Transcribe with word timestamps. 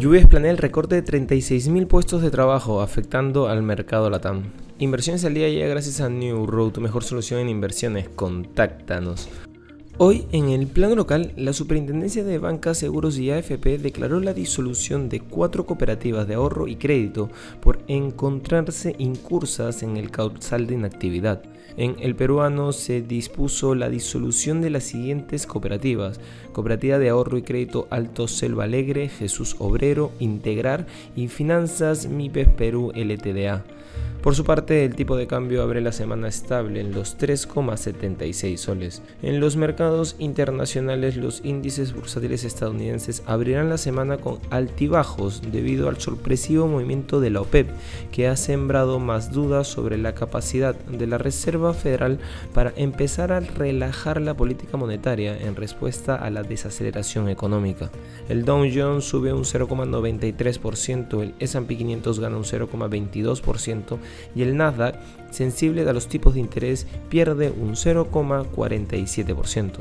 UBS 0.00 0.26
planea 0.26 0.52
el 0.52 0.58
recorte 0.58 0.94
de 0.94 1.04
36.000 1.04 1.88
puestos 1.88 2.22
de 2.22 2.30
trabajo 2.30 2.82
afectando 2.82 3.48
al 3.48 3.64
mercado 3.64 4.08
LATAM. 4.08 4.44
Inversiones 4.78 5.24
al 5.24 5.34
día 5.34 5.48
llega 5.48 5.66
gracias 5.66 6.00
a 6.00 6.08
New 6.08 6.46
Road, 6.46 6.70
tu 6.70 6.80
mejor 6.80 7.02
solución 7.02 7.40
en 7.40 7.48
inversiones. 7.48 8.08
Contáctanos. 8.08 9.28
Hoy, 10.00 10.26
en 10.30 10.50
el 10.50 10.68
plano 10.68 10.94
local, 10.94 11.32
la 11.34 11.52
Superintendencia 11.52 12.22
de 12.22 12.38
Bancas, 12.38 12.78
Seguros 12.78 13.18
y 13.18 13.32
AFP 13.32 13.78
declaró 13.78 14.20
la 14.20 14.32
disolución 14.32 15.08
de 15.08 15.18
cuatro 15.18 15.66
cooperativas 15.66 16.28
de 16.28 16.34
ahorro 16.34 16.68
y 16.68 16.76
crédito 16.76 17.30
por 17.60 17.80
encontrarse 17.88 18.94
incursas 18.98 19.82
en 19.82 19.96
el 19.96 20.12
causal 20.12 20.68
de 20.68 20.74
inactividad. 20.74 21.42
En 21.76 21.96
el 21.98 22.14
peruano 22.14 22.70
se 22.70 23.02
dispuso 23.02 23.74
la 23.74 23.88
disolución 23.88 24.60
de 24.60 24.70
las 24.70 24.84
siguientes 24.84 25.48
cooperativas: 25.48 26.20
Cooperativa 26.52 27.00
de 27.00 27.08
Ahorro 27.08 27.36
y 27.36 27.42
Crédito 27.42 27.88
Alto 27.90 28.28
Selva 28.28 28.64
Alegre, 28.64 29.08
Jesús 29.08 29.56
Obrero, 29.58 30.12
Integrar 30.20 30.86
y 31.16 31.26
Finanzas 31.26 32.06
MIPES 32.06 32.50
Perú 32.50 32.92
LTDA. 32.94 33.64
Por 34.22 34.34
su 34.34 34.44
parte, 34.44 34.84
el 34.84 34.96
tipo 34.96 35.16
de 35.16 35.28
cambio 35.28 35.62
abre 35.62 35.80
la 35.80 35.92
semana 35.92 36.26
estable 36.26 36.80
en 36.80 36.92
los 36.92 37.16
3,76 37.18 38.56
soles. 38.56 39.00
En 39.22 39.38
los 39.38 39.56
mercados 39.56 40.16
internacionales, 40.18 41.16
los 41.16 41.40
índices 41.44 41.94
bursátiles 41.94 42.42
estadounidenses 42.42 43.22
abrirán 43.26 43.68
la 43.68 43.78
semana 43.78 44.16
con 44.16 44.40
altibajos 44.50 45.40
debido 45.52 45.88
al 45.88 46.00
sorpresivo 46.00 46.66
movimiento 46.66 47.20
de 47.20 47.30
la 47.30 47.42
OPEP, 47.42 47.68
que 48.10 48.26
ha 48.26 48.36
sembrado 48.36 48.98
más 48.98 49.30
dudas 49.30 49.68
sobre 49.68 49.96
la 49.96 50.16
capacidad 50.16 50.74
de 50.74 51.06
la 51.06 51.18
Reserva 51.18 51.72
Federal 51.72 52.18
para 52.52 52.72
empezar 52.76 53.30
a 53.30 53.38
relajar 53.38 54.20
la 54.20 54.34
política 54.34 54.76
monetaria 54.76 55.38
en 55.38 55.54
respuesta 55.54 56.16
a 56.16 56.28
la 56.30 56.42
desaceleración 56.42 57.28
económica. 57.28 57.90
El 58.28 58.44
Dow 58.44 58.66
Jones 58.74 59.04
sube 59.04 59.32
un 59.32 59.44
0,93%, 59.44 61.22
el 61.22 61.34
S&P 61.38 61.76
500 61.76 62.18
gana 62.18 62.36
un 62.36 62.44
0,22%, 62.44 63.98
y 64.34 64.42
el 64.42 64.56
Nasdaq, 64.56 64.96
sensible 65.30 65.88
a 65.88 65.92
los 65.92 66.08
tipos 66.08 66.34
de 66.34 66.40
interés, 66.40 66.88
pierde 67.08 67.50
un 67.50 67.74
0,47%. 67.74 69.78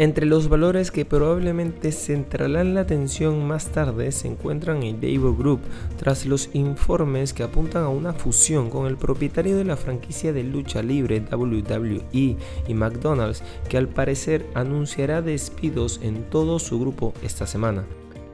Entre 0.00 0.24
los 0.24 0.48
valores 0.48 0.90
que 0.90 1.04
probablemente 1.04 1.92
centrarán 1.92 2.72
la 2.72 2.80
atención 2.80 3.46
más 3.46 3.66
tarde 3.66 4.12
se 4.12 4.28
encuentran 4.28 4.82
el 4.82 4.98
Daewoo 4.98 5.36
Group, 5.36 5.60
tras 5.98 6.24
los 6.24 6.48
informes 6.54 7.34
que 7.34 7.42
apuntan 7.42 7.84
a 7.84 7.90
una 7.90 8.14
fusión 8.14 8.70
con 8.70 8.86
el 8.86 8.96
propietario 8.96 9.58
de 9.58 9.64
la 9.64 9.76
franquicia 9.76 10.32
de 10.32 10.42
lucha 10.42 10.82
libre 10.82 11.22
WWE 11.30 12.38
y 12.66 12.72
McDonald's, 12.72 13.42
que 13.68 13.76
al 13.76 13.88
parecer 13.88 14.46
anunciará 14.54 15.20
despidos 15.20 16.00
en 16.02 16.24
todo 16.30 16.58
su 16.58 16.80
grupo 16.80 17.12
esta 17.22 17.46
semana. 17.46 17.84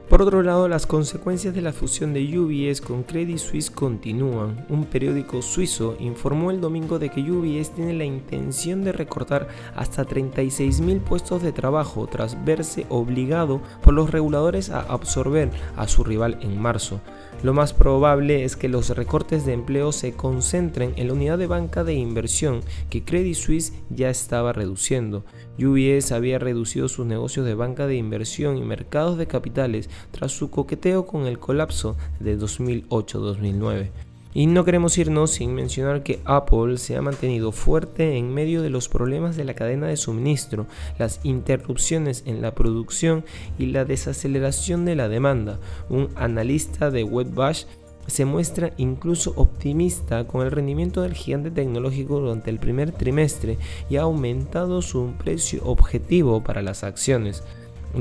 Por 0.09 0.21
otro 0.21 0.41
lado, 0.41 0.69
las 0.69 0.87
consecuencias 0.87 1.53
de 1.53 1.61
la 1.61 1.73
fusión 1.73 2.13
de 2.13 2.39
UBS 2.39 2.79
con 2.79 3.03
Credit 3.03 3.37
Suisse 3.37 3.69
continúan. 3.69 4.65
Un 4.69 4.85
periódico 4.85 5.41
suizo 5.41 5.97
informó 5.99 6.49
el 6.49 6.61
domingo 6.61 6.97
de 6.97 7.09
que 7.09 7.29
UBS 7.29 7.71
tiene 7.71 7.93
la 7.93 8.05
intención 8.05 8.85
de 8.85 8.93
recortar 8.93 9.49
hasta 9.75 10.05
36.000 10.05 11.01
puestos 11.01 11.43
de 11.43 11.51
trabajo 11.51 12.07
tras 12.07 12.41
verse 12.45 12.85
obligado 12.87 13.61
por 13.83 13.93
los 13.93 14.09
reguladores 14.09 14.69
a 14.69 14.79
absorber 14.79 15.51
a 15.75 15.89
su 15.89 16.05
rival 16.05 16.39
en 16.41 16.57
marzo. 16.57 17.01
Lo 17.43 17.53
más 17.53 17.71
probable 17.73 18.45
es 18.45 18.55
que 18.55 18.67
los 18.67 18.89
recortes 18.89 19.45
de 19.45 19.53
empleo 19.53 19.91
se 19.91 20.13
concentren 20.13 20.93
en 20.95 21.07
la 21.07 21.13
unidad 21.13 21.37
de 21.37 21.45
banca 21.45 21.83
de 21.83 21.93
inversión 21.93 22.61
que 22.89 23.03
Credit 23.03 23.35
Suisse 23.35 23.73
ya 23.91 24.09
estaba 24.09 24.53
reduciendo. 24.53 25.23
UBS 25.59 26.11
había 26.13 26.39
reducido 26.39 26.87
sus 26.87 27.05
negocios 27.05 27.45
de 27.45 27.53
banca 27.53 27.85
de 27.85 27.95
inversión 27.95 28.57
y 28.57 28.63
mercados 28.63 29.19
de 29.19 29.27
capitales 29.27 29.87
tras 30.11 30.31
su 30.31 30.49
coqueteo 30.49 31.05
con 31.05 31.25
el 31.25 31.39
colapso 31.39 31.95
de 32.19 32.37
2008-2009. 32.37 33.89
Y 34.33 34.45
no 34.45 34.65
queremos 34.65 34.97
irnos 34.99 35.31
sin 35.31 35.55
mencionar 35.55 36.03
que 36.03 36.19
Apple 36.23 36.77
se 36.77 36.95
ha 36.95 37.01
mantenido 37.01 37.51
fuerte 37.51 38.17
en 38.17 38.33
medio 38.33 38.61
de 38.61 38.69
los 38.69 38.87
problemas 38.87 39.35
de 39.35 39.43
la 39.45 39.55
cadena 39.55 39.87
de 39.87 39.97
suministro, 39.97 40.67
las 40.99 41.19
interrupciones 41.23 42.21
en 42.27 42.43
la 42.43 42.53
producción 42.53 43.25
y 43.57 43.67
la 43.67 43.83
desaceleración 43.83 44.85
de 44.85 44.95
la 44.95 45.09
demanda. 45.09 45.59
Un 45.89 46.09
analista 46.15 46.91
de 46.91 47.03
WebBash 47.03 47.63
se 48.05 48.25
muestra 48.25 48.73
incluso 48.77 49.33
optimista 49.35 50.25
con 50.27 50.45
el 50.45 50.51
rendimiento 50.51 51.01
del 51.01 51.13
gigante 51.13 51.51
tecnológico 51.51 52.19
durante 52.19 52.49
el 52.49 52.59
primer 52.59 52.91
trimestre 52.91 53.57
y 53.89 53.97
ha 53.97 54.03
aumentado 54.03 54.81
su 54.81 55.13
precio 55.17 55.61
objetivo 55.65 56.43
para 56.43 56.61
las 56.61 56.83
acciones. 56.83 57.43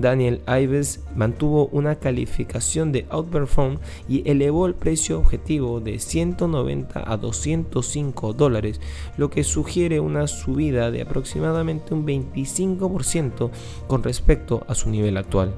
Daniel 0.00 0.42
Ives 0.46 1.04
mantuvo 1.14 1.66
una 1.72 1.96
calificación 1.96 2.92
de 2.92 3.06
outperform 3.10 3.78
y 4.08 4.28
elevó 4.28 4.66
el 4.66 4.74
precio 4.74 5.18
objetivo 5.18 5.80
de 5.80 5.98
190 5.98 7.10
a 7.10 7.16
205 7.16 8.32
dólares, 8.32 8.80
lo 9.16 9.30
que 9.30 9.44
sugiere 9.44 10.00
una 10.00 10.26
subida 10.26 10.90
de 10.90 11.02
aproximadamente 11.02 11.94
un 11.94 12.06
25% 12.06 13.50
con 13.86 14.02
respecto 14.02 14.64
a 14.68 14.74
su 14.74 14.90
nivel 14.90 15.16
actual. 15.16 15.54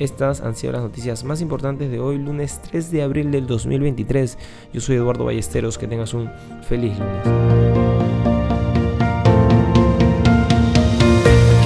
Estas 0.00 0.40
han 0.40 0.56
sido 0.56 0.72
las 0.72 0.82
noticias 0.82 1.24
más 1.24 1.42
importantes 1.42 1.90
de 1.90 2.00
hoy, 2.00 2.16
lunes 2.16 2.60
3 2.70 2.90
de 2.90 3.02
abril 3.02 3.30
del 3.30 3.46
2023. 3.46 4.38
Yo 4.72 4.80
soy 4.80 4.96
Eduardo 4.96 5.26
Ballesteros, 5.26 5.76
que 5.76 5.86
tengas 5.86 6.14
un 6.14 6.30
feliz 6.62 6.98
lunes. 6.98 7.79